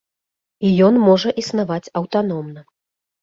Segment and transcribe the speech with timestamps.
[0.69, 2.61] І ён можа існаваць аўтаномна.